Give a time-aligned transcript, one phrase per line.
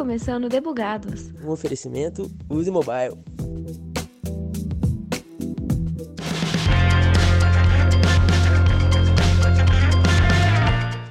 [0.00, 1.30] começando Debugados.
[1.44, 3.18] Um oferecimento Use Mobile.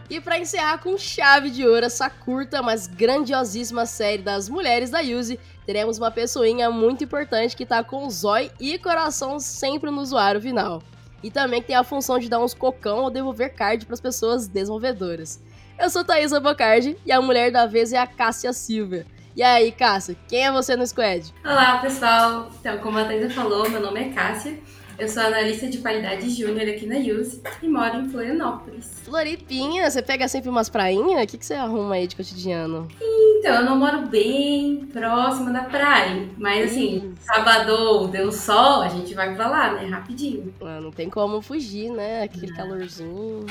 [0.09, 5.01] E para encerrar com chave de ouro essa curta, mas grandiosíssima série das mulheres da
[5.01, 10.41] Yuzi, teremos uma pessoinha muito importante que tá com zói e coração sempre no usuário
[10.41, 10.81] final.
[11.21, 14.47] E também tem a função de dar uns cocão ou devolver card para as pessoas
[14.47, 15.39] desenvolvedoras.
[15.79, 19.05] Eu sou Thaisa Bocardi e a mulher da vez é a Cássia Silva.
[19.33, 21.33] E aí, Cássia, quem é você no squad?
[21.41, 22.51] Olá, pessoal.
[22.59, 24.59] Então, como a Thaisa falou, meu nome é Cássia.
[24.97, 28.99] Eu sou analista de qualidade júnior aqui na USE e moro em Florianópolis.
[29.05, 31.23] Floripinha, você pega sempre umas prainhas?
[31.23, 32.85] O que, que você arruma aí de cotidiano?
[33.01, 39.13] Então, eu não moro bem próxima da praia, mas assim, sábado deu sol, a gente
[39.13, 39.85] vai pra lá, né?
[39.87, 40.53] Rapidinho.
[40.61, 42.23] Ah, não tem como fugir, né?
[42.23, 43.45] Aquele calorzinho.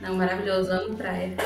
[0.00, 1.36] Não, maravilhoso, amo praia.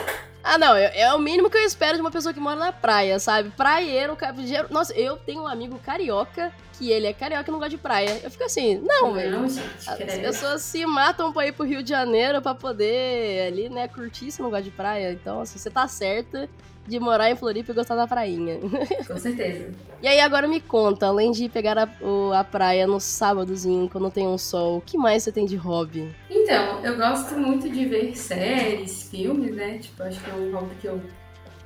[0.43, 2.71] Ah, não, é, é o mínimo que eu espero de uma pessoa que mora na
[2.71, 3.49] praia, sabe?
[3.51, 4.69] Praieiro, capigeiro.
[4.71, 8.21] Nossa, eu tenho um amigo carioca que ele é carioca e não gosta de praia.
[8.23, 9.45] Eu fico assim, não, velho.
[9.47, 14.31] As pessoas se matam pra ir pro Rio de Janeiro pra poder ali, né, curtir
[14.31, 15.13] se não gosta de praia.
[15.13, 16.49] Então, assim, você tá certa
[16.87, 18.59] de morar em Floripa e gostar da prainha.
[19.07, 19.71] Com certeza.
[20.03, 24.11] E aí, agora me conta, além de pegar a, o- a praia no sábadozinho, quando
[24.11, 26.15] tem um sol, o que mais você tem de hobby?
[26.29, 29.79] Então, eu gosto muito de ver séries, filmes, né?
[29.79, 31.01] Tipo, acho que é um hobby que eu,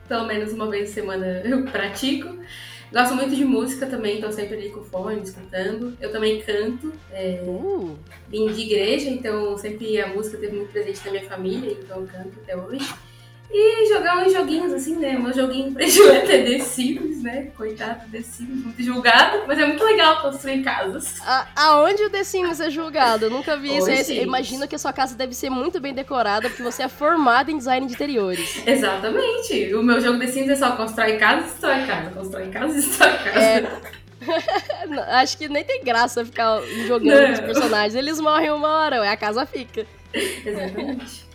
[0.06, 2.36] pelo menos uma vez por semana, eu pratico.
[2.92, 5.94] Gosto muito de música também, tô sempre ali com fone, escutando.
[6.00, 7.96] Eu também canto, é, Uh,
[8.28, 12.06] vim de igreja, então sempre a música teve muito presente na minha família, então eu
[12.06, 12.89] canto até hoje.
[13.50, 15.18] E jogar uns joguinhos assim, né?
[15.18, 17.48] Meu joguinho predileto é The Sims, né?
[17.56, 21.18] Coitado The Sims, muito julgado, mas é muito legal construir casas.
[21.27, 23.24] a- aonde o The Sims é julgado?
[23.24, 23.86] Eu nunca vi isso.
[23.86, 24.24] Oi, Esse- gente.
[24.27, 27.56] Imagino que a sua casa deve ser muito bem decorada, porque você é formada em
[27.56, 28.62] design de interiores.
[28.66, 29.74] Exatamente.
[29.74, 33.38] O meu jogo The Sims é só constrói casa, destrói casa, constrói casa, destrói casa.
[33.40, 33.98] É.
[35.20, 37.46] Acho que nem tem graça ficar jogando com os Não.
[37.46, 37.94] personagens.
[37.94, 39.86] Eles morrem uma hora, a casa fica.
[40.12, 41.27] Exatamente.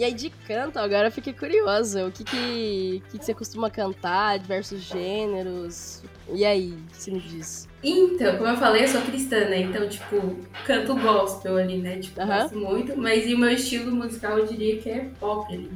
[0.00, 2.06] E aí, de canto, agora eu fiquei curiosa.
[2.06, 4.38] O que que, que que você costuma cantar?
[4.38, 6.02] Diversos gêneros?
[6.32, 7.68] E aí, o que você me diz?
[7.82, 9.60] Então, como eu falei, eu sou cristã, né?
[9.60, 11.98] Então, tipo, canto gospel ali, né?
[11.98, 12.96] Tipo, gosto muito.
[12.96, 15.70] Mas e o meu estilo musical eu diria que é pop ali.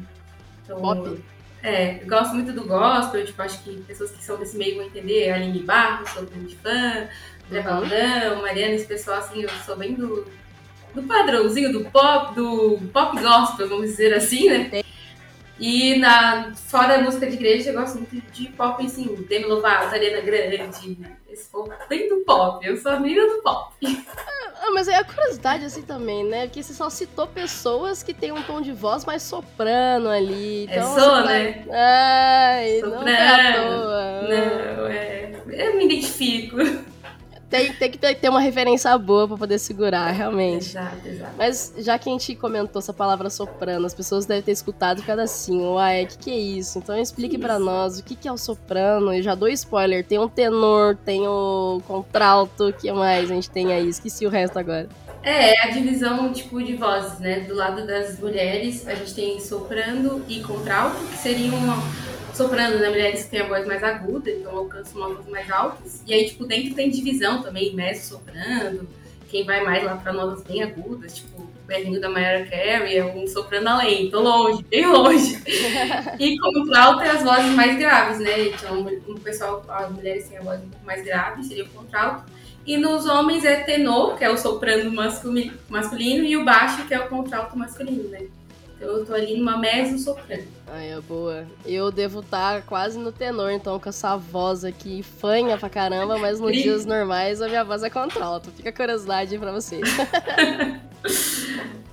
[0.65, 1.23] Então, Pop?
[1.63, 4.87] É, eu gosto muito do gospel, tipo, acho que pessoas que são desse meio vão
[4.87, 5.33] entender.
[5.33, 7.09] Aline Barros, sou grande fã.
[7.51, 7.63] Zé Uhum.
[7.63, 10.27] Valdão, Mariana, esse pessoal, assim, eu sou bem do,
[10.95, 14.83] do padrãozinho do pop, do pop gospel, vamos dizer assim, né?
[15.59, 19.95] E na, fora a música de igreja, eu gosto muito de pop, assim, Demi Lovato,
[19.95, 20.99] Ariana Grande,
[21.31, 23.73] esse povo bem do pop, eu sou amiga do pop.
[24.67, 26.47] Ah, mas é a curiosidade assim também, né?
[26.47, 30.67] Porque você só citou pessoas que têm um tom de voz mais soprano ali.
[30.71, 31.65] É, Então, você tá- né?
[31.71, 33.83] Ai, não foi à Soprano.
[33.83, 34.23] toa.
[34.23, 36.57] Não, é, eu me identifico.
[37.49, 40.71] Tem, tem que ter, ter uma referência boa pra poder segurar, realmente.
[40.71, 41.33] Exato, exato.
[41.37, 45.23] Mas já que a gente comentou essa palavra soprano, as pessoas devem ter escutado cada
[45.23, 46.79] assim, uai, o que, que é isso?
[46.79, 47.59] Então explique isso?
[47.59, 49.13] nós o que, que é o soprano.
[49.13, 53.51] Eu já dou spoiler, tem um tenor, tem o contralto, o que mais a gente
[53.51, 53.89] tem aí?
[53.89, 54.89] Esqueci o resto agora.
[55.23, 57.41] É, a divisão tipo de vozes, né?
[57.41, 61.59] Do lado das mulheres, a gente tem soprano e contralto, que seriam
[62.37, 62.89] soprano, né?
[62.89, 66.03] Mulheres que têm a voz mais aguda, então alcançam notas mais altas.
[66.07, 68.89] E aí, tipo, dentro tem divisão também, mezzo soprano,
[69.31, 73.05] quem vai mais lá pra notas bem agudas, tipo, o berrinho da Mariah Carey é
[73.05, 75.43] um soprano além, tô longe, bem longe.
[76.21, 78.49] e contralto é as vozes mais graves, né?
[78.49, 82.25] Então, o pessoal, as mulheres têm a voz um pouco mais grave, seria o contralto.
[82.67, 86.95] E nos homens é tenor, que é o soprano masculi- masculino, e o baixo, que
[86.95, 88.27] é o contralto masculino, né?
[88.77, 90.45] Então eu tô ali numa mezzo soprano.
[90.67, 91.47] Ai, é boa.
[91.65, 96.41] Eu devo estar quase no tenor, então, com essa voz aqui fanha pra caramba, mas
[96.41, 98.51] nos dias normais a minha voz é contralto.
[98.51, 99.83] Fica a curiosidade pra vocês.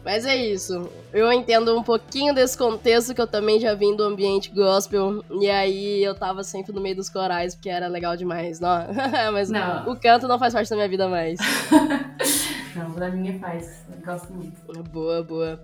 [0.03, 0.89] mas é isso.
[1.13, 5.23] Eu entendo um pouquinho desse contexto que eu também já vim do ambiente gospel.
[5.39, 8.59] E aí eu tava sempre no meio dos corais, porque era legal demais.
[8.59, 8.87] Não,
[9.31, 9.91] mas Não.
[9.91, 11.39] o canto não faz parte da minha vida mais.
[12.75, 13.83] Não, da minha faz.
[13.91, 14.61] Eu gosto muito.
[14.89, 15.59] Boa, boa.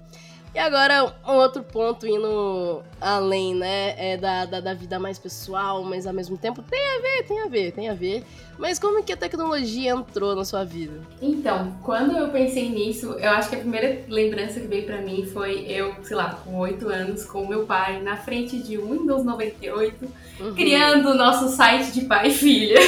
[0.58, 3.94] E agora, um outro ponto indo além, né?
[3.96, 7.42] É da, da, da vida mais pessoal, mas ao mesmo tempo tem a ver, tem
[7.44, 8.24] a ver, tem a ver.
[8.58, 11.00] Mas como que a tecnologia entrou na sua vida?
[11.22, 15.28] Então, quando eu pensei nisso, eu acho que a primeira lembrança que veio pra mim
[15.32, 18.94] foi eu, sei lá, com 8 anos, com o meu pai, na frente de um
[18.98, 20.08] Windows 98,
[20.40, 20.56] Uhum.
[20.56, 22.80] criando o nosso site de pai e filha.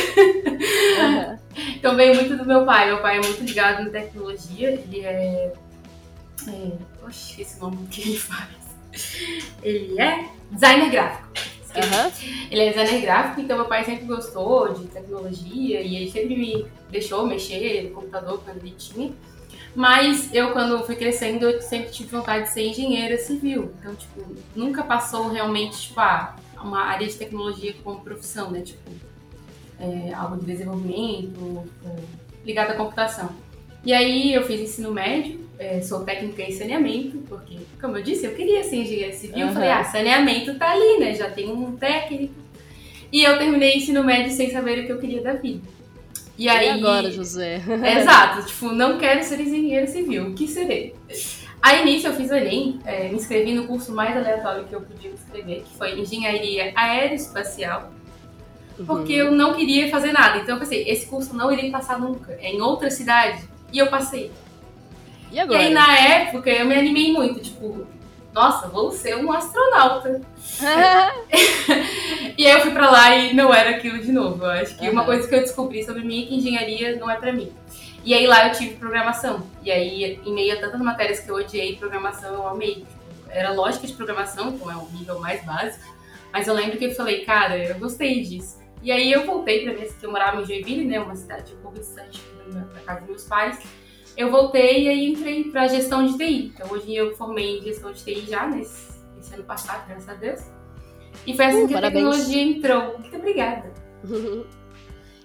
[1.01, 1.39] Aham.
[1.75, 2.87] Então veio muito do meu pai.
[2.87, 4.71] Meu pai é muito ligado na tecnologia.
[4.71, 5.53] Ele é.
[6.47, 6.71] é
[7.09, 8.49] oxe, esqueci o nome que ele faz.
[9.61, 11.29] Ele é designer gráfico.
[11.63, 16.35] Esqueci ele é designer gráfico, então meu pai sempre gostou de tecnologia e ele sempre
[16.35, 19.11] me deixou mexer no computador quando ele tinha.
[19.75, 23.71] Mas eu, quando fui crescendo, eu sempre tive vontade de ser engenheira civil.
[23.79, 28.61] Então, tipo, nunca passou realmente, tipo, ah, uma área de tecnologia como profissão, né?
[28.61, 28.89] Tipo,
[29.79, 31.99] é, algo de desenvolvimento, é,
[32.43, 33.29] ligado à computação.
[33.85, 38.25] E aí eu fiz ensino médio, é, sou técnica em saneamento, porque, como eu disse,
[38.25, 39.47] eu queria ser engenheira civil.
[39.47, 39.53] Uhum.
[39.53, 41.13] Falei, ah, saneamento tá ali, né?
[41.13, 42.33] Já tem um técnico.
[43.11, 45.67] E eu terminei ensino médio sem saber o que eu queria da vida.
[46.37, 47.61] E, e aí agora, José?
[47.99, 50.95] Exato, tipo, não quero ser engenheiro civil, o que serei?
[51.61, 54.79] Aí nisso eu fiz o Enem, é, me inscrevi no curso mais aleatório que eu
[54.79, 57.91] podia me inscrever, que foi Engenharia Aeroespacial,
[58.87, 59.27] porque uhum.
[59.27, 60.37] eu não queria fazer nada.
[60.37, 63.43] Então eu pensei, esse curso não iria passar nunca, é em outra cidade.
[63.73, 64.31] E eu passei.
[65.31, 65.61] E agora?
[65.61, 67.87] E aí na época eu me animei muito, tipo,
[68.33, 70.21] nossa, vou ser um astronauta.
[72.37, 74.45] e aí eu fui pra lá e não era aquilo de novo.
[74.45, 74.93] Eu acho que uhum.
[74.93, 77.51] uma coisa que eu descobri sobre mim é que engenharia não é pra mim.
[78.03, 79.43] E aí lá eu tive programação.
[79.63, 82.85] E aí, em meio a tantas matérias que eu odiei programação, eu amei.
[83.29, 85.83] Era lógica de programação, então é um nível mais básico.
[86.31, 88.59] Mas eu lembro que eu falei, cara, eu gostei disso.
[88.81, 90.99] E aí eu voltei pra ver que eu morava em Joinville, né?
[90.99, 93.59] Uma cidade um pouco distante da casa dos meus pais
[94.19, 96.51] eu voltei e aí entrei para gestão de TI.
[96.53, 100.13] Então hoje eu formei em gestão de TI já nesse, nesse ano passado, graças a
[100.13, 100.41] Deus.
[101.25, 102.05] E foi assim uh, que parabéns.
[102.05, 102.99] a tecnologia entrou.
[102.99, 103.73] Muito obrigada.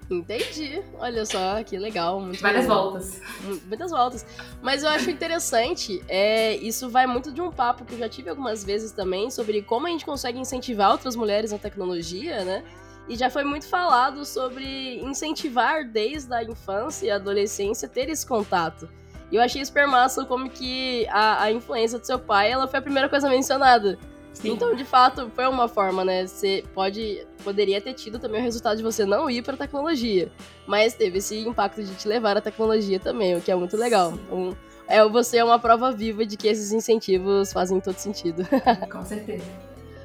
[0.08, 0.80] Entendi.
[1.00, 2.20] Olha só, que legal.
[2.20, 3.20] Muito Várias voltas.
[3.66, 4.24] Muitas voltas.
[4.62, 8.30] Mas eu acho interessante, é, isso vai muito de um papo que eu já tive
[8.30, 12.62] algumas vezes também, sobre como a gente consegue incentivar outras mulheres na tecnologia, né?
[13.08, 18.26] E já foi muito falado sobre incentivar desde a infância e a adolescência ter esse
[18.26, 18.88] contato.
[19.30, 22.78] E eu achei super massa como que a, a influência do seu pai, ela foi
[22.78, 23.98] a primeira coisa mencionada.
[24.32, 24.52] Sim.
[24.52, 26.26] Então, de fato, foi uma forma, né?
[26.26, 30.30] Você pode, poderia ter tido também o resultado de você não ir para tecnologia,
[30.66, 34.12] mas teve esse impacto de te levar à tecnologia também, o que é muito legal.
[34.32, 34.52] Um,
[34.88, 38.46] é, você é uma prova viva de que esses incentivos fazem todo sentido.
[38.90, 39.44] Com certeza.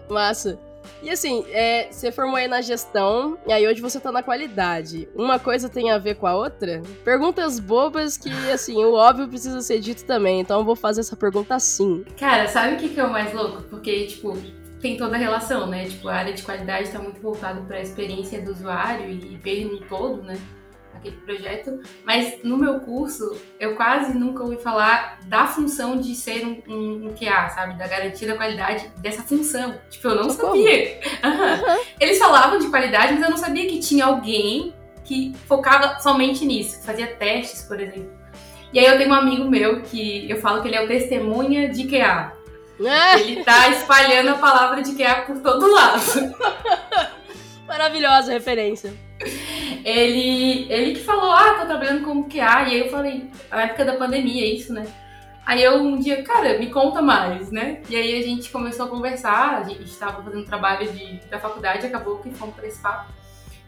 [0.10, 0.60] Massa.
[1.02, 5.08] E assim, é, você formou aí na gestão, e aí hoje você tá na qualidade.
[5.16, 6.82] Uma coisa tem a ver com a outra?
[7.04, 11.16] Perguntas bobas que, assim, o óbvio precisa ser dito também, então eu vou fazer essa
[11.16, 12.04] pergunta assim.
[12.18, 13.64] Cara, sabe o que, que é o mais louco?
[13.64, 14.38] Porque, tipo,
[14.80, 15.86] tem toda a relação, né?
[15.86, 19.66] Tipo, a área de qualidade tá muito voltada para a experiência do usuário e ver
[19.66, 20.38] no todo, né?
[20.96, 26.46] Aquele projeto, mas no meu curso eu quase nunca ouvi falar da função de ser
[26.46, 27.78] um, um, um QA, sabe?
[27.78, 29.80] Da garantia da qualidade dessa função.
[29.90, 31.00] Tipo, eu não sabia.
[31.24, 31.30] Uhum.
[31.30, 31.84] Uhum.
[32.00, 36.84] Eles falavam de qualidade, mas eu não sabia que tinha alguém que focava somente nisso,
[36.84, 38.20] fazia testes, por exemplo.
[38.72, 41.70] E aí eu tenho um amigo meu que eu falo que ele é o testemunha
[41.70, 42.38] de QA.
[43.20, 46.02] Ele tá espalhando a palavra de QA por todo lado.
[47.68, 48.94] Maravilhosa referência.
[49.84, 53.86] Ele, ele que falou, ah, tô trabalhando como QA, e aí eu falei, na época
[53.86, 54.86] da pandemia, isso, né?
[55.46, 57.82] Aí eu um dia, cara, me conta mais, né?
[57.90, 61.88] E aí a gente começou a conversar, a gente estava fazendo trabalho de, da faculdade,
[61.88, 63.12] acabou que fomos para esse papo.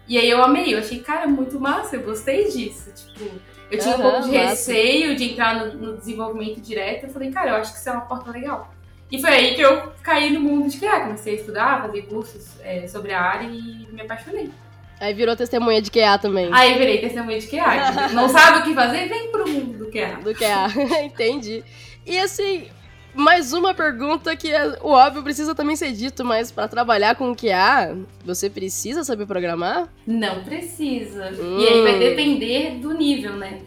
[0.08, 2.92] E aí eu amei, eu achei, cara, muito massa, eu gostei disso.
[2.94, 3.32] Tipo,
[3.72, 4.50] eu tinha uhum, um pouco de massa.
[4.50, 7.06] receio de entrar no, no, desenvolvimento direto.
[7.06, 8.72] Eu falei, cara, eu acho que isso é uma porta legal.
[9.12, 12.60] E foi aí que eu caí no mundo de criar, comecei a estudar, fazer cursos
[12.62, 14.52] é, sobre a área e me apaixonei.
[15.02, 16.48] Aí virou testemunha de QA também.
[16.54, 18.10] Aí virei testemunha de QA.
[18.14, 19.10] Não sabe o que fazer?
[19.10, 20.20] Vem pro mundo do QA.
[20.24, 20.68] Do QA,
[21.04, 21.64] entendi.
[22.06, 22.68] E assim,
[23.16, 27.36] mais uma pergunta que é, o óbvio precisa também ser dito, mas para trabalhar com
[27.36, 29.90] QA, você precisa saber programar?
[30.06, 31.32] Não precisa.
[31.32, 31.60] Hum.
[31.60, 33.62] E aí vai depender do nível, né?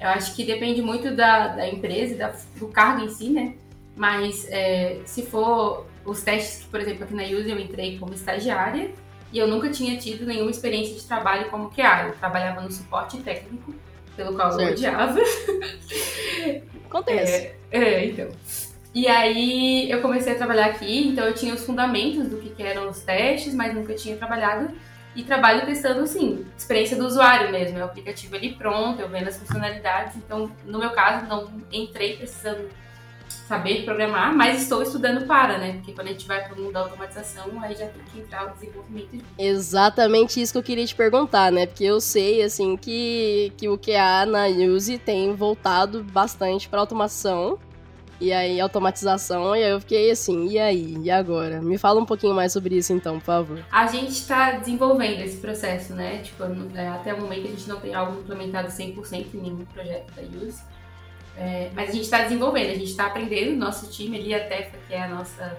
[0.00, 3.56] Eu acho que depende muito da, da empresa, da, do cargo em si, né?
[3.94, 8.14] Mas é, se for os testes que, por exemplo, aqui na Use eu entrei como
[8.14, 8.90] estagiária,
[9.32, 12.06] e eu nunca tinha tido nenhuma experiência de trabalho como QA.
[12.06, 13.74] Eu trabalhava no suporte técnico,
[14.16, 14.68] pelo qual certo.
[14.68, 15.20] eu odiava.
[16.86, 17.58] Acontece.
[17.70, 18.30] É, é, então.
[18.94, 22.62] E aí eu comecei a trabalhar aqui, então eu tinha os fundamentos do que, que
[22.62, 24.70] eram os testes, mas nunca tinha trabalhado.
[25.14, 27.78] E trabalho testando, assim, experiência do usuário mesmo.
[27.78, 30.16] É o aplicativo ali pronto, eu vendo as funcionalidades.
[30.16, 32.70] Então, no meu caso, não entrei precisando
[33.48, 35.72] saber programar, mas estou estudando para, né?
[35.72, 38.46] Porque quando a gente vai para o mundo da automatização, aí já tem que entrar
[38.46, 39.24] o desenvolvimento.
[39.38, 41.66] Exatamente isso que eu queria te perguntar, né?
[41.66, 47.58] Porque eu sei, assim, que, que o QA na Use tem voltado bastante para automação.
[48.20, 50.98] E aí, automatização, e aí eu fiquei assim, e aí?
[51.04, 51.62] E agora?
[51.62, 53.64] Me fala um pouquinho mais sobre isso então, por favor.
[53.70, 56.18] A gente está desenvolvendo esse processo, né?
[56.18, 56.42] Tipo,
[56.74, 60.22] é, até o momento a gente não tem algo implementado 100% em nenhum projeto da
[60.22, 60.60] Use.
[61.38, 64.76] É, mas a gente está desenvolvendo, a gente está aprendendo, nosso time ali, a Tefa,
[64.88, 65.56] que é a nossa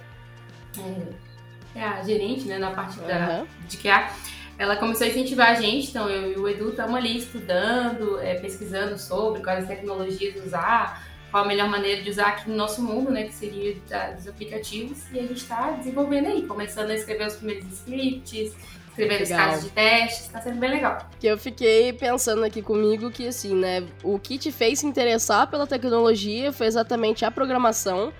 [0.78, 4.12] é, é a gerente, né, na parte da, de QA,
[4.58, 8.36] ela começou a incentivar a gente, então eu e o Edu estamos ali estudando, é,
[8.36, 13.10] pesquisando sobre quais tecnologias usar, qual a melhor maneira de usar aqui no nosso mundo,
[13.10, 17.28] né, que seria da, dos aplicativos, e a gente está desenvolvendo aí, começando a escrever
[17.28, 18.54] os primeiros scripts,
[18.90, 21.10] escrever os casos de testes, está sendo bem legal.
[21.20, 25.48] Que eu fiquei pensando aqui comigo que, assim, né, o que te fez se interessar
[25.48, 28.12] pela tecnologia foi exatamente a programação,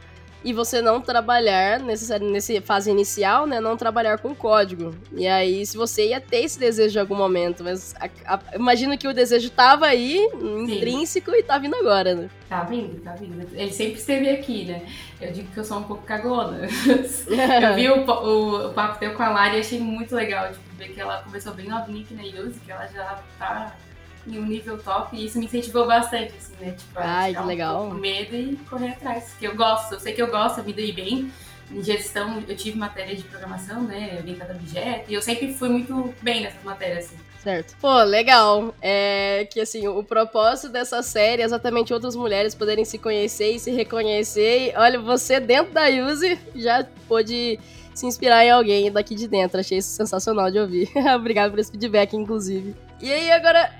[0.44, 4.96] e você não trabalhar necessariamente nessa fase inicial, né, não trabalhar com código.
[5.14, 8.98] E aí, se você ia ter esse desejo em algum momento, mas a, a, imagino
[8.98, 10.64] que o desejo tava aí, Sim.
[10.64, 12.30] intrínseco, e tá vindo agora, né?
[12.48, 13.48] Tá vindo, tá vindo.
[13.54, 14.86] Ele sempre esteve aqui, né?
[15.20, 16.62] Eu digo que eu sou um pouco cagona.
[16.66, 20.64] eu vi o, o, o papo teu com a Lari e achei muito legal, tipo,
[20.78, 23.76] ver que ela começou bem novinha aqui na Use, que ela já tá
[24.28, 26.72] em um nível top e isso me incentivou bastante, assim, né?
[26.72, 27.86] Tipo, Ai, que legal.
[27.86, 29.34] Um medo e correr atrás.
[29.40, 31.32] Que eu gosto, eu sei que eu gosto, a vida ir bem.
[31.72, 34.18] Em gestão, eu tive matéria de programação, né?
[34.20, 37.18] Orientada a objeto, e eu sempre fui muito bem nessas matérias, assim.
[37.44, 37.76] Certo.
[37.80, 38.74] Pô, legal.
[38.82, 43.60] É que assim, o propósito dessa série é exatamente outras mulheres poderem se conhecer e
[43.60, 44.70] se reconhecer.
[44.70, 47.60] E, olha, você dentro da Use já pôde
[47.94, 49.60] se inspirar em alguém daqui de dentro.
[49.60, 50.90] Achei isso sensacional de ouvir.
[51.16, 52.76] Obrigado por esse feedback, inclusive.
[53.02, 53.72] E aí, agora,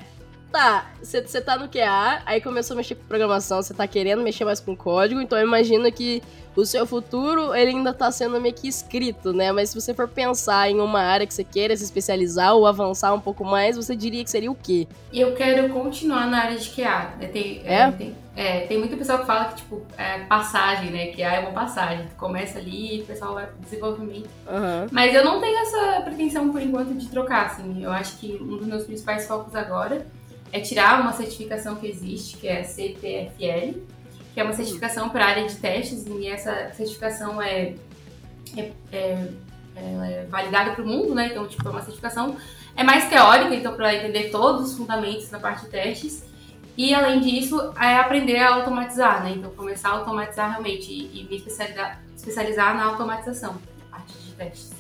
[0.52, 4.46] Tá, você tá no QA, aí começou a mexer com programação, você tá querendo mexer
[4.46, 6.24] mais com código, então eu imagino que
[6.56, 9.52] o seu futuro ele ainda tá sendo meio que escrito, né?
[9.52, 13.14] Mas se você for pensar em uma área que você queira se especializar ou avançar
[13.14, 14.88] um pouco mais, você diria que seria o quê?
[15.14, 17.14] Eu quero continuar na área de QA.
[17.20, 17.28] Né?
[17.28, 17.82] Tem, é?
[17.82, 21.08] É, tem, é, tem muita pessoa que fala que, tipo, é passagem, né?
[21.14, 22.08] QA é uma passagem.
[22.08, 24.30] Tu começa ali e o pessoal vai pro desenvolvimento.
[24.48, 24.88] Uhum.
[24.92, 27.84] Mas eu não tenho essa pretensão, por enquanto, de trocar, assim.
[27.84, 30.06] Eu acho que um dos meus principais focos agora
[30.52, 33.80] é tirar uma certificação que existe, que é a CTFL,
[34.34, 37.76] que é uma certificação para a área de testes, e essa certificação é,
[38.56, 39.28] é, é,
[39.76, 41.28] é validada para o mundo, né?
[41.28, 42.38] Então, tipo, é uma certificação
[42.76, 46.24] é mais teórica, então, para entender todos os fundamentos na parte de testes.
[46.78, 49.34] E, além disso, é aprender a automatizar, né?
[49.36, 54.32] Então, começar a automatizar realmente e, e me especializar, especializar na automatização, na parte de
[54.32, 54.72] testes.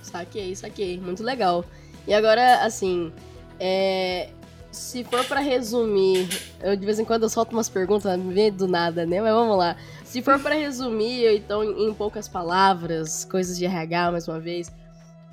[0.00, 0.98] Saquei, saquei.
[0.98, 1.62] Muito legal.
[2.06, 3.12] E agora, assim,
[3.60, 4.30] é,
[4.72, 6.26] se for para resumir,
[6.62, 9.20] eu de vez em quando eu solto umas perguntas, vem do nada, né?
[9.20, 9.76] Mas vamos lá.
[10.02, 14.72] Se for para resumir, então, em poucas palavras, coisas de RH mais uma vez,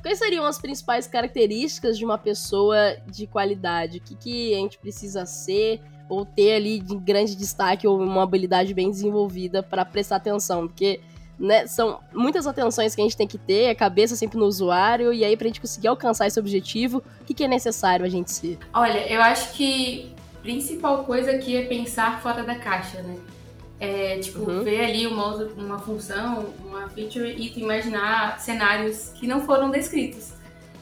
[0.02, 4.00] quais seriam as principais características de uma pessoa de qualidade?
[4.00, 8.24] O que, que a gente precisa ser ou ter ali de grande destaque ou uma
[8.24, 10.68] habilidade bem desenvolvida para prestar atenção?
[10.68, 11.00] Porque
[11.40, 15.14] né, são muitas atenções que a gente tem que ter, a cabeça sempre no usuário,
[15.14, 18.32] e aí pra gente conseguir alcançar esse objetivo, o que, que é necessário a gente
[18.32, 18.60] ser?
[18.74, 23.16] Olha, eu acho que a principal coisa aqui é pensar fora da caixa, né?
[23.80, 24.62] É, tipo, uhum.
[24.62, 30.34] ver ali uma, uma função, uma feature e imaginar cenários que não foram descritos.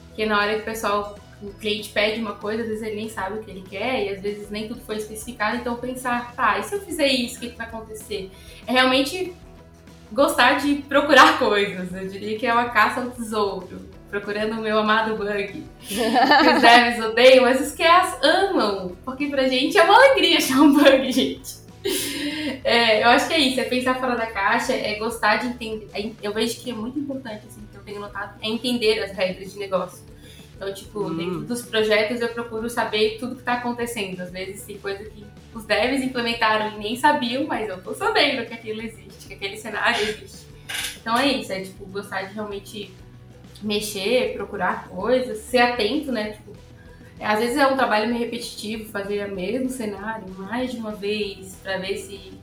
[0.08, 3.08] Porque na hora que o pessoal, o cliente pede uma coisa, às vezes ele nem
[3.08, 6.58] sabe o que ele quer e às vezes nem tudo foi especificado, então pensar, tá,
[6.58, 8.32] e se eu fizer isso, o que, que vai acontecer?
[8.66, 9.32] É realmente
[10.12, 11.94] gostar de procurar coisas.
[11.94, 13.98] Eu diria que é uma caça ao tesouro.
[14.10, 15.66] Procurando o meu amado bug.
[15.82, 17.76] os devs odeiam, mas os
[18.24, 18.96] amam.
[19.04, 21.58] Porque pra gente é uma alegria achar um bug, gente.
[22.64, 25.90] É, eu acho que é isso, é pensar fora da caixa, é gostar de entender.
[25.94, 29.12] É, eu vejo que é muito importante, assim, que eu tenho notado, é entender as
[29.12, 30.04] regras de negócio.
[30.58, 31.16] Então, tipo, hum.
[31.16, 34.20] dentro dos projetos eu procuro saber tudo que está acontecendo.
[34.20, 35.24] Às vezes tem coisa que
[35.54, 39.58] os devs implementaram e nem sabiam, mas eu tô sabendo que aquilo existe, que aquele
[39.58, 40.48] cenário existe.
[41.00, 42.92] Então é isso, é tipo, gostar de realmente
[43.62, 46.32] mexer, procurar coisas, ser atento, né?
[46.32, 46.52] Tipo,
[47.20, 51.56] às vezes é um trabalho meio repetitivo, fazer o mesmo cenário mais de uma vez,
[51.62, 52.34] para ver se.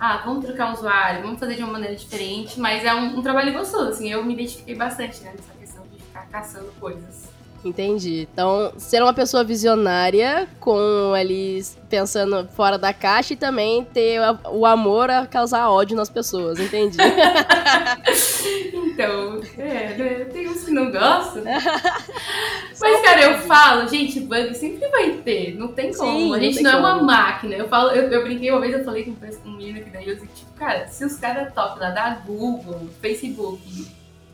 [0.00, 3.22] Ah, vamos trocar o usuário, vamos fazer de uma maneira diferente, mas é um, um
[3.22, 7.37] trabalho gostoso, assim, eu me identifiquei bastante né, nessa questão de ficar caçando coisas.
[7.64, 8.28] Entendi.
[8.32, 14.64] Então, ser uma pessoa visionária, com ali pensando fora da caixa e também ter o
[14.64, 16.98] amor a causar ódio nas pessoas, entendi.
[18.72, 20.24] então, é, né?
[20.32, 21.42] Tem uns que não gostam.
[22.80, 26.12] Mas, cara, eu falo, gente, bug sempre vai ter, não tem como.
[26.12, 27.54] Sim, a gente não, não é uma máquina.
[27.56, 30.28] Eu falo, eu, eu, brinquei uma vez, eu falei com um menino aqui da Yose,
[30.28, 33.88] tipo, cara, se os caras top lá da Google, Facebook,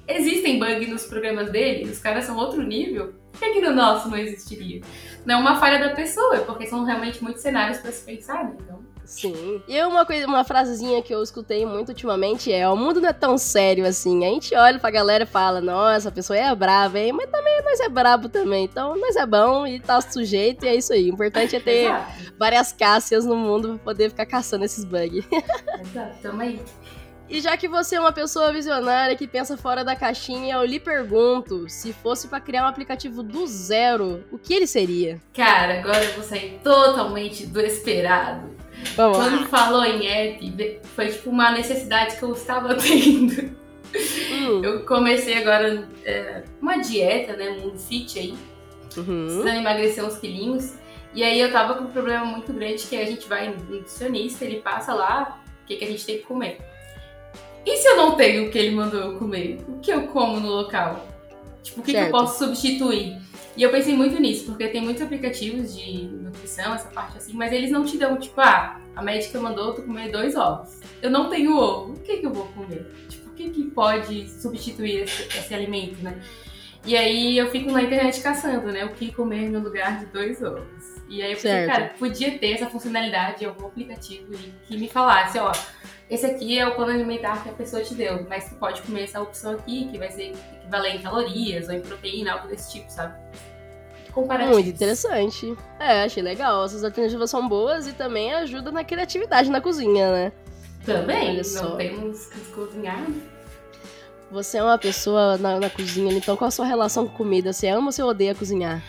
[0.07, 4.09] existem bugs nos programas dele, os caras são outro nível, por que aqui no nosso
[4.09, 4.81] não existiria?
[5.25, 8.57] Não é uma falha da pessoa, porque são realmente muitos cenários para se pensar, né?
[8.61, 8.95] Então.
[9.05, 9.63] Sim.
[9.69, 13.13] E uma coisa, uma frasezinha que eu escutei muito ultimamente é: o mundo não é
[13.13, 14.25] tão sério assim.
[14.25, 17.13] A gente olha pra galera e fala, nossa, a pessoa é brava, hein?
[17.13, 18.65] Mas também nós é brabo também.
[18.65, 21.11] Então nós é bom e tá sujeito e é isso aí.
[21.11, 21.93] O importante é ter
[22.39, 25.27] várias cássias no mundo pra poder ficar caçando esses bugs.
[25.81, 26.61] Exato, tamo aí.
[27.29, 30.79] E já que você é uma pessoa visionária que pensa fora da caixinha, eu lhe
[30.79, 35.21] pergunto: se fosse para criar um aplicativo do zero, o que ele seria?
[35.35, 38.51] Cara, agora eu vou sair totalmente do esperado.
[38.95, 39.47] Vamos Quando lá.
[39.47, 43.55] falou em app, foi tipo uma necessidade que eu estava tendo.
[44.31, 44.63] Hum.
[44.63, 47.51] Eu comecei agora é, uma dieta, né?
[47.51, 48.35] Um fit aí.
[48.97, 49.25] Uhum.
[49.27, 50.75] Precisando emagrecer uns quilinhos.
[51.15, 54.45] E aí eu tava com um problema muito grande que a gente vai no nutricionista,
[54.45, 56.59] ele passa lá o que, que a gente tem que comer.
[57.65, 59.59] E se eu não tenho o que ele mandou eu comer?
[59.69, 61.07] O que eu como no local?
[61.63, 63.19] Tipo, o que, que eu posso substituir?
[63.57, 67.53] E eu pensei muito nisso, porque tem muitos aplicativos de nutrição, essa parte assim, mas
[67.53, 70.81] eles não te dão, tipo, ah, a médica mandou tu comer dois ovos.
[71.01, 72.85] Eu não tenho ovo, o que, que eu vou comer?
[73.09, 76.21] Tipo, o que, que pode substituir esse, esse alimento, né?
[76.85, 78.85] E aí eu fico na internet caçando, né?
[78.85, 80.65] O que comer no lugar de dois ovos.
[81.09, 84.33] E aí eu pensei, cara, podia ter essa funcionalidade em algum aplicativo
[84.67, 85.53] que me falasse, ó,
[86.09, 89.05] esse aqui é o plano alimentar que a pessoa te deu, mas tu pode comer
[89.05, 92.91] essa opção aqui, que vai ser equivalente em calorias ou em proteína, algo desse tipo,
[92.91, 93.15] sabe?
[94.13, 94.55] Comparativos.
[94.57, 95.57] Muito interessante.
[95.81, 96.65] É, achei legal.
[96.65, 100.33] Essas alternativas são boas e também ajuda na criatividade na cozinha, né?
[100.85, 101.71] Também, Olha só.
[101.71, 103.05] não temos que cozinhar.
[104.31, 107.53] Você é uma pessoa na, na cozinha, então qual a sua relação com comida?
[107.53, 108.83] Você ama ou você odeia cozinhar?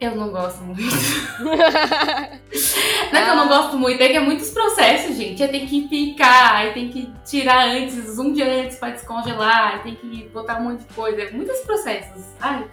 [0.00, 0.80] Eu não gosto muito.
[1.44, 5.46] não é que eu não gosto muito, é que é muitos processos, gente.
[5.46, 9.94] Tem que picar, aí tem que tirar antes, um dia antes pra descongelar, aí tem
[9.94, 11.30] que botar um monte de coisa.
[11.32, 12.24] Muitos processos.
[12.40, 12.66] Ai,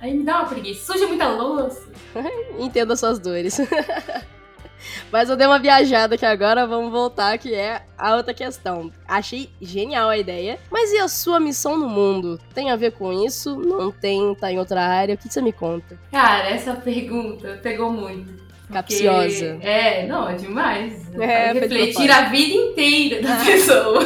[0.00, 0.92] aí me dá uma preguiça.
[0.92, 1.86] Suja muita louça.
[2.58, 3.58] Entendo as suas dores.
[5.10, 8.90] Mas eu dei uma viajada aqui agora, vamos voltar, que é a outra questão.
[9.06, 12.38] Achei genial a ideia, mas e a sua missão no mundo?
[12.54, 13.56] Tem a ver com isso?
[13.56, 14.34] Não tem?
[14.34, 15.14] Tá em outra área?
[15.14, 15.98] O que você me conta?
[16.10, 18.46] Cara, essa pergunta pegou muito.
[18.72, 19.58] Capciosa.
[19.62, 21.06] É, não, é demais.
[21.14, 24.04] É, refletir a vida inteira da pessoa.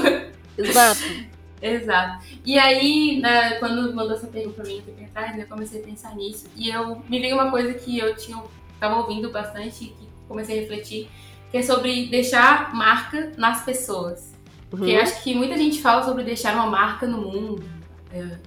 [0.57, 1.31] Exato.
[1.63, 2.25] Exato.
[2.45, 5.85] E aí, né, quando mandou essa pergunta pra mim um tempo atrás, eu comecei a
[5.85, 6.47] pensar nisso.
[6.57, 8.43] E eu me veio uma coisa que eu tinha,
[8.79, 11.11] tava ouvindo bastante, que comecei a refletir,
[11.51, 14.33] que é sobre deixar marca nas pessoas.
[14.71, 15.03] Porque uhum.
[15.03, 17.65] acho que muita gente fala sobre deixar uma marca no mundo,
[18.13, 18.39] é,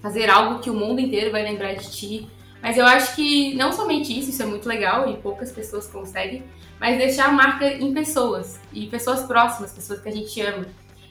[0.00, 2.30] fazer algo que o mundo inteiro vai lembrar de ti.
[2.62, 6.42] Mas eu acho que não somente isso, isso é muito legal e poucas pessoas conseguem,
[6.80, 10.66] mas deixar a marca em pessoas e pessoas próximas, pessoas que a gente ama.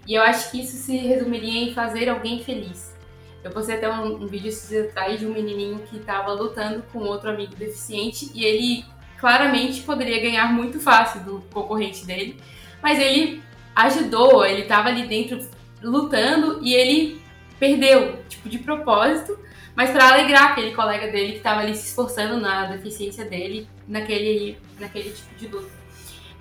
[0.07, 2.95] E eu acho que isso se resumiria em fazer alguém feliz.
[3.43, 6.99] Eu postei até um, um vídeo esses atrás de um menininho que estava lutando com
[6.99, 8.83] outro amigo deficiente e ele
[9.25, 12.39] claramente poderia ganhar muito fácil do concorrente dele,
[12.79, 13.41] mas ele
[13.75, 15.39] ajudou, ele estava ali dentro
[15.81, 17.19] lutando e ele
[17.59, 19.35] perdeu, tipo, de propósito,
[19.75, 24.59] mas para alegrar aquele colega dele que estava ali se esforçando na deficiência dele, naquele,
[24.79, 25.71] naquele tipo de luta.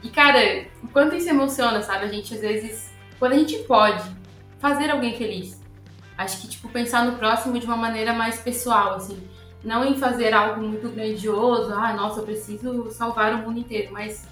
[0.02, 2.04] E cara, o quanto isso emociona, sabe?
[2.04, 4.04] A gente às vezes, quando a gente pode
[4.58, 5.58] fazer alguém feliz,
[6.18, 9.26] acho que tipo pensar no próximo de uma maneira mais pessoal, assim
[9.64, 14.28] não em fazer algo muito grandioso, ah, nossa, eu preciso salvar o mundo inteiro, mas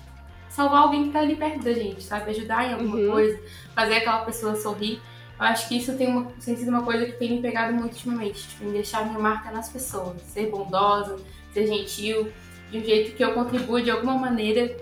[0.49, 2.31] salvar alguém que tá ali perto da gente, sabe?
[2.31, 3.11] Ajudar em alguma uhum.
[3.11, 3.41] coisa,
[3.75, 5.01] fazer aquela pessoa sorrir.
[5.39, 7.95] Eu acho que isso tem, uma, tem sido uma coisa que tem me pegado muito
[7.95, 11.19] ultimamente, tipo, em deixar minha marca nas pessoas, ser bondosa,
[11.53, 12.31] ser gentil,
[12.71, 14.77] de um jeito que eu contribua de alguma maneira,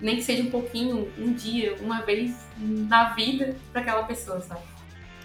[0.00, 4.60] nem que seja um pouquinho, um dia, uma vez na vida para aquela pessoa, sabe?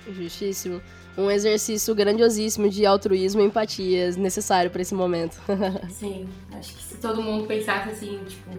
[0.09, 0.81] Justíssimo
[1.17, 5.39] um exercício grandiosíssimo de altruísmo e empatia necessário para esse momento.
[5.89, 8.51] Sim, acho que se todo mundo pensasse assim, tipo,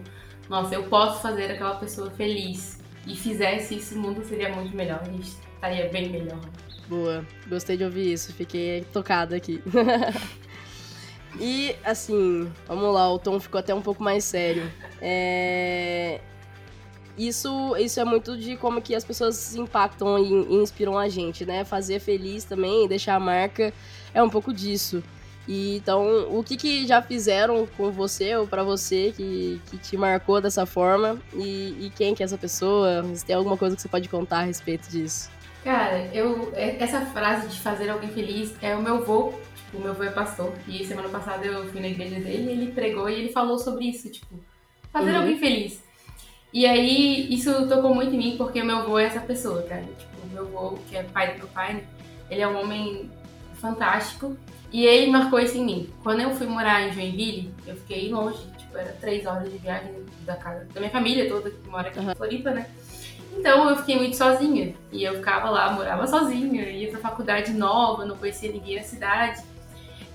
[0.49, 5.01] nossa, eu posso fazer aquela pessoa feliz e fizesse isso, o mundo seria muito melhor,
[5.03, 6.41] a gente estaria bem melhor.
[6.89, 9.63] Boa, gostei de ouvir isso, fiquei tocada aqui.
[11.39, 14.71] e assim, vamos lá, o tom ficou até um pouco mais sério.
[15.01, 16.21] É
[17.19, 21.45] isso, isso é muito de como que as pessoas impactam e, e inspiram a gente,
[21.45, 21.65] né?
[21.65, 23.73] Fazer feliz também, deixar a marca,
[24.15, 25.03] é um pouco disso.
[25.49, 29.97] E, então, o que, que já fizeram com você ou para você que, que te
[29.97, 31.19] marcou dessa forma?
[31.35, 33.05] E, e, quem que é essa pessoa?
[33.15, 35.31] Se tem alguma coisa que você pode contar a respeito disso?
[35.65, 39.35] Cara, eu essa frase de fazer alguém feliz é o meu avô.
[39.57, 40.53] Tipo, o meu avô é pastor.
[40.69, 43.87] E semana passada eu fui na igreja dele e ele pregou e ele falou sobre
[43.87, 44.39] isso, tipo,
[44.93, 45.19] fazer uhum.
[45.19, 45.83] alguém feliz.
[46.53, 49.83] E aí, isso tocou muito em mim, porque meu avô é essa pessoa, cara.
[49.83, 51.85] Tipo, meu avô, que é pai do meu pai, né?
[52.29, 53.11] Ele é um homem
[53.55, 54.37] fantástico.
[54.73, 55.91] E ele marcou isso em mim.
[56.03, 59.93] Quando eu fui morar em Joinville, eu fiquei longe, tipo, era três horas de viagem
[60.25, 62.11] da casa da minha família toda, que mora aqui uhum.
[62.11, 62.67] em Floripa, né?
[63.37, 64.75] Então eu fiquei muito sozinha.
[64.93, 69.43] E eu ficava lá, morava sozinha, ia pra faculdade nova, não conhecia ninguém na cidade.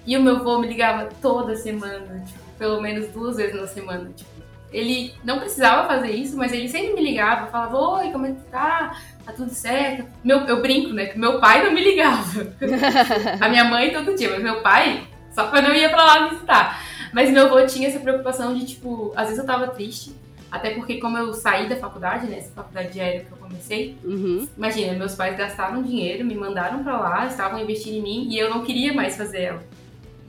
[0.06, 4.10] E o meu avô me ligava toda semana, tipo, pelo menos duas vezes na semana,
[4.16, 4.30] tipo,
[4.72, 8.42] ele não precisava fazer isso, mas ele sempre me ligava, falava, oi, como é que
[8.52, 8.96] tá?
[9.26, 10.06] Tá tudo certo?
[10.24, 11.06] Meu, eu brinco, né?
[11.08, 12.48] Que meu pai não me ligava.
[13.40, 16.84] a minha mãe todo dia, mas meu pai, só quando eu ia pra lá visitar.
[17.14, 20.14] Mas meu avô tinha essa preocupação de, tipo, às vezes eu tava triste,
[20.52, 23.98] até porque como eu saí da faculdade, né, essa faculdade de aéreo que eu comecei,
[24.04, 24.48] Uhum.
[24.58, 28.50] imagina, meus pais gastaram dinheiro, me mandaram pra lá, estavam investindo em mim e eu
[28.50, 29.64] não queria mais fazer ela.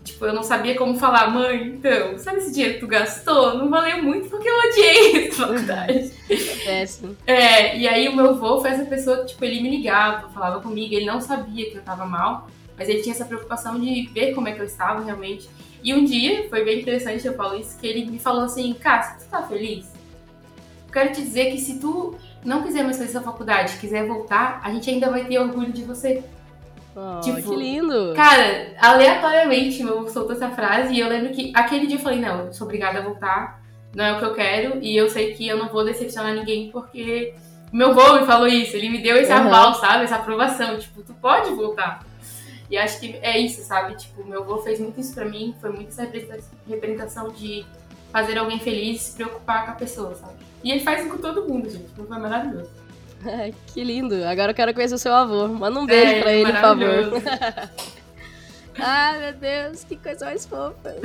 [0.06, 3.58] Tipo, eu não sabia como falar, mãe, então, sabe esse dinheiro que tu gastou?
[3.58, 6.12] Não valeu muito porque eu odiei essa faculdade.
[6.64, 7.16] Péssimo.
[7.26, 10.60] É, e aí o meu avô foi essa pessoa que, tipo, ele me ligava, falava
[10.60, 14.32] comigo, ele não sabia que eu tava mal, mas ele tinha essa preocupação de ver
[14.32, 15.50] como é que eu estava realmente.
[15.82, 19.18] E um dia, foi bem interessante eu falo isso, que ele me falou assim, Cássia,
[19.18, 19.86] tu tá feliz?
[20.86, 22.14] Eu quero te dizer que se tu
[22.44, 25.82] não quiser mais fazer essa faculdade, quiser voltar, a gente ainda vai ter orgulho de
[25.82, 26.22] você.
[26.98, 28.14] Oh, Tipo, que lindo.
[28.16, 32.18] Cara, aleatoriamente meu avô soltou essa frase e eu lembro que aquele dia eu falei,
[32.20, 33.62] não, eu sou obrigada a voltar,
[33.94, 36.70] não é o que eu quero, e eu sei que eu não vou decepcionar ninguém
[36.70, 37.35] porque
[37.72, 39.38] meu avô me falou isso, ele me deu esse Uhum.
[39.38, 40.04] aval, sabe?
[40.04, 42.02] Essa aprovação, tipo, tu pode voltar.
[42.70, 43.94] E acho que é isso, sabe?
[43.96, 47.64] Tipo, meu avô fez muito isso pra mim, foi muito essa representa- representação de
[48.11, 50.32] fazer alguém feliz, se preocupar com a pessoa, sabe?
[50.64, 52.70] E ele faz isso com todo mundo, gente, foi maravilhoso.
[53.66, 54.24] Que lindo.
[54.24, 55.48] Agora eu quero conhecer o seu avô.
[55.48, 57.22] Manda um beijo É, pra ele, por favor.
[58.78, 60.96] Ai, meu Deus, que coisa mais fofa.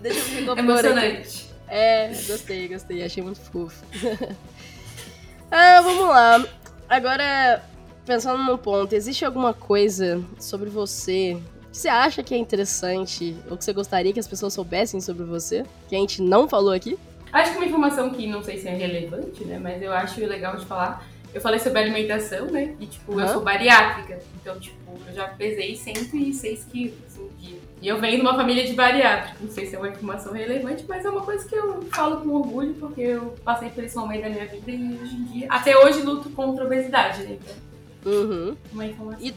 [0.00, 0.60] Deixa eu me aqui.
[0.60, 1.54] Emocionante.
[1.68, 3.84] É, gostei, gostei, achei muito fofo.
[5.50, 6.44] ah, vamos lá.
[6.88, 7.62] Agora,
[8.04, 11.40] pensando num ponto, existe alguma coisa sobre você
[11.72, 15.24] que você acha que é interessante ou que você gostaria que as pessoas soubessem sobre
[15.24, 16.96] você, que a gente não falou aqui?
[17.34, 19.58] Acho que uma informação que não sei se é relevante, né?
[19.58, 21.04] Mas eu acho legal de falar.
[21.34, 22.76] Eu falei sobre alimentação, né?
[22.78, 23.32] E, tipo, eu Aham.
[23.32, 24.20] sou bariátrica.
[24.40, 24.76] Então, tipo,
[25.08, 27.58] eu já pesei 106 quilos um dia.
[27.82, 29.36] E eu venho de uma família de bariátrica.
[29.40, 32.28] Não sei se é uma informação relevante, mas é uma coisa que eu falo com
[32.28, 35.76] orgulho, porque eu passei por esse momento da minha vida e hoje em dia, até
[35.76, 37.36] hoje, luto contra a obesidade, né?
[37.40, 38.56] Então, Uhum.
[38.72, 39.26] uma informação.
[39.26, 39.34] E-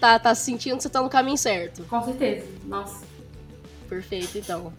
[0.00, 1.84] Tá, tá sentindo que você tá no caminho certo.
[1.84, 2.46] Com certeza.
[2.64, 3.04] Nossa,
[3.90, 4.72] Perfeito, então.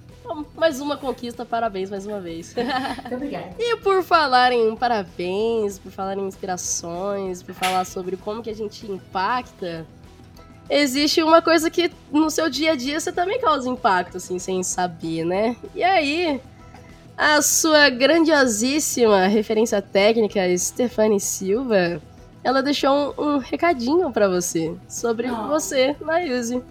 [0.55, 2.53] Mais uma conquista, parabéns mais uma vez.
[2.55, 3.55] muito obrigada.
[3.59, 8.55] E por falar em parabéns, por falar em inspirações, por falar sobre como que a
[8.55, 9.85] gente impacta,
[10.69, 14.61] existe uma coisa que no seu dia a dia você também causa impacto, assim, sem
[14.63, 15.55] saber, né?
[15.73, 16.41] E aí,
[17.17, 22.01] a sua grandiosíssima referência técnica, Stefane Silva,
[22.43, 25.47] ela deixou um, um recadinho pra você sobre Oh.
[25.47, 26.61] você na Yuzi.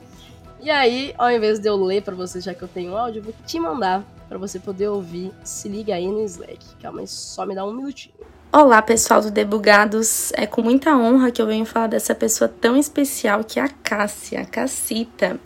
[0.60, 3.24] E aí, ao invés de eu ler pra você, já que eu tenho áudio, eu
[3.24, 5.32] vou te mandar pra você poder ouvir.
[5.44, 6.58] Se liga aí no Slack.
[6.82, 8.14] Calma aí, só me dá um minutinho.
[8.52, 10.32] Olá, pessoal do Debugados.
[10.32, 13.68] É com muita honra que eu venho falar dessa pessoa tão especial que é a
[13.68, 15.38] Cássia, a Cassita.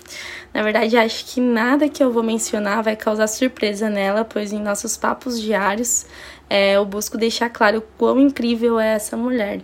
[0.55, 4.61] Na verdade, acho que nada que eu vou mencionar vai causar surpresa nela, pois em
[4.61, 6.07] nossos papos diários
[6.49, 9.61] é, eu busco deixar claro o quão incrível é essa mulher.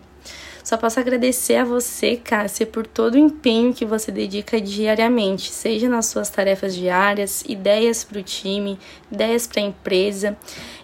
[0.66, 5.88] Só posso agradecer a você, Cássia, por todo o empenho que você dedica diariamente, seja
[5.88, 8.76] nas suas tarefas diárias, ideias para o time,
[9.08, 10.36] ideias para a empresa,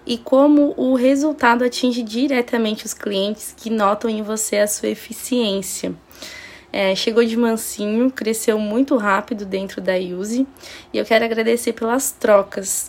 [0.06, 5.92] e como o resultado atinge diretamente os clientes que notam em você a sua eficiência.
[6.72, 10.46] É, chegou de mansinho, cresceu muito rápido dentro da Use
[10.92, 12.88] e eu quero agradecer pelas trocas.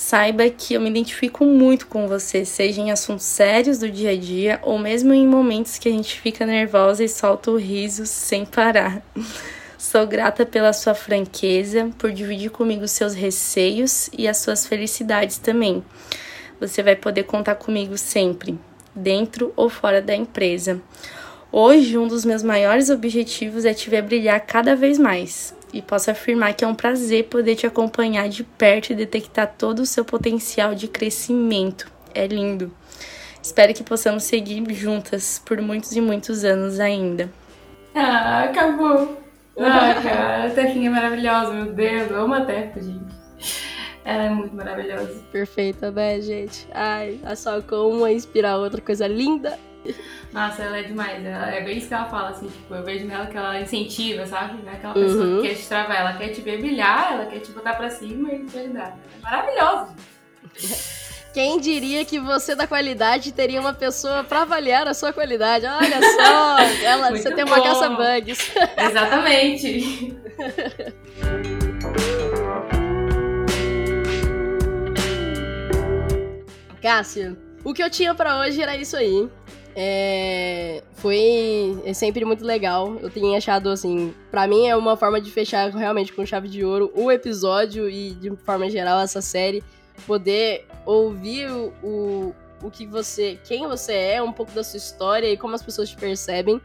[0.00, 4.16] Saiba que eu me identifico muito com você, seja em assuntos sérios do dia a
[4.16, 8.46] dia ou mesmo em momentos que a gente fica nervosa e solta o riso sem
[8.46, 9.02] parar.
[9.76, 15.82] Sou grata pela sua franqueza, por dividir comigo seus receios e as suas felicidades também.
[16.60, 18.56] Você vai poder contar comigo sempre,
[18.94, 20.80] dentro ou fora da empresa.
[21.50, 25.57] Hoje, um dos meus maiores objetivos é te ver brilhar cada vez mais.
[25.72, 29.80] E posso afirmar que é um prazer poder te acompanhar de perto e detectar todo
[29.80, 31.90] o seu potencial de crescimento.
[32.14, 32.72] É lindo.
[33.42, 37.30] Espero que possamos seguir juntas por muitos e muitos anos ainda.
[37.94, 39.22] Ah, acabou.
[39.58, 42.10] Ah, cara, a Tefinha é maravilhosa, meu Deus.
[42.10, 43.14] Eu amo a Tefa, gente.
[44.04, 45.22] Ela é muito maravilhosa.
[45.30, 46.66] Perfeita, né, gente?
[46.72, 49.58] Ai, a só com uma inspirar outra coisa linda.
[50.32, 51.24] Nossa, ela é demais.
[51.24, 54.26] Ela, é bem isso que ela fala, assim, tipo, eu vejo nela que ela incentiva,
[54.26, 54.62] sabe?
[54.62, 55.40] Não é aquela pessoa Uhum.
[55.42, 58.32] que quer te travar, ela quer te ver brilhar, ela quer te botar pra cima
[58.32, 58.98] e te ajudar.
[59.16, 59.94] É maravilhosa.
[61.32, 65.66] Quem diria que você da qualidade teria uma pessoa pra avaliar a sua qualidade?
[65.66, 67.62] Olha só, ela, você tem uma bom.
[67.62, 68.50] caça bugs.
[68.76, 70.16] Exatamente.
[76.80, 79.28] Cássia, o que eu tinha pra hoje era isso aí.
[79.80, 82.96] É, foi é sempre muito legal.
[83.00, 86.64] Eu tinha achado assim, pra mim é uma forma de fechar realmente com chave de
[86.64, 89.62] ouro o episódio e de forma geral essa série,
[90.04, 95.28] poder ouvir o, o, o que você, quem você é, um pouco da sua história
[95.28, 96.60] e como as pessoas te percebem.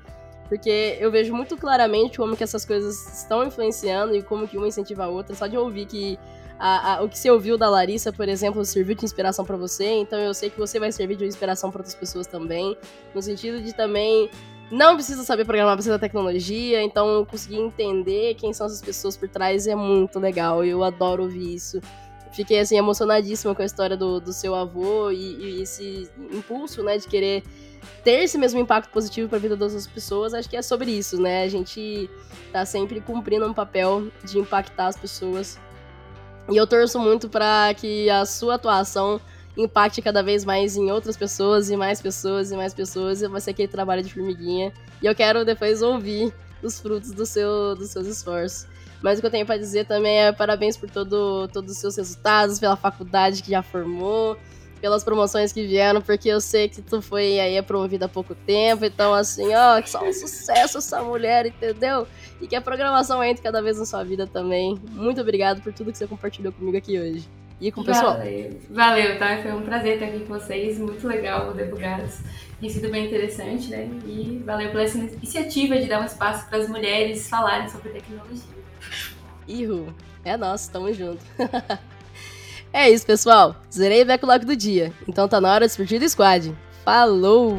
[0.49, 4.67] Porque eu vejo muito claramente como que essas coisas estão influenciando e como que uma
[4.67, 5.35] incentiva a outra.
[5.35, 6.17] Só de ouvir que
[6.59, 9.85] a, a, o que você ouviu da Larissa, por exemplo, serviu de inspiração para você,
[9.85, 12.77] então eu sei que você vai servir de inspiração para outras pessoas também,
[13.13, 14.29] no sentido de também
[14.71, 19.29] não precisa saber programar, precisa da tecnologia, então conseguir entender quem são essas pessoas por
[19.29, 21.79] trás é muito legal, eu adoro ouvir isso.
[22.31, 26.97] Fiquei, assim, emocionadíssima com a história do, do seu avô e, e esse impulso, né,
[26.97, 27.43] de querer
[28.03, 30.89] ter esse mesmo impacto positivo para a vida das outras pessoas, acho que é sobre
[30.89, 31.43] isso, né?
[31.43, 32.09] A gente
[32.51, 35.59] tá sempre cumprindo um papel de impactar as pessoas
[36.49, 39.19] e eu torço muito para que a sua atuação
[39.55, 43.21] impacte cada vez mais em outras pessoas e mais pessoas e mais pessoas.
[43.21, 44.73] E vai ser aquele trabalho de formiguinha.
[45.01, 48.67] E eu quero depois ouvir os frutos do seu, dos seus esforços.
[49.01, 51.97] Mas o que eu tenho para dizer também é parabéns por todo, todos os seus
[51.97, 54.37] resultados, pela faculdade que já formou,
[54.83, 58.83] pelas promoções que vieram, porque eu sei que tu foi aí promovida há pouco tempo,
[58.83, 62.05] então assim, ó, que só um sucesso essa mulher, entendeu?
[62.41, 64.77] E que a programação entre cada vez na sua vida também.
[64.91, 67.29] Muito obrigado por tudo que você compartilhou comigo aqui hoje.
[67.61, 68.17] E com o pessoal.
[68.17, 69.41] Valeu, Valeu tá?
[69.41, 72.19] Foi um prazer estar aqui com vocês, muito legal o Debugados.
[72.59, 73.89] Tem sido bem interessante, né?
[74.05, 78.51] E valeu pela essa iniciativa de dar um espaço para as mulheres falarem sobre tecnologia.
[79.47, 81.23] Ihu, é nosso, tamo junto.
[82.73, 83.55] É isso, pessoal.
[83.71, 84.91] Zerei o backlog do dia.
[85.07, 86.53] Então tá na hora de curtir do squad.
[86.83, 87.57] Falou!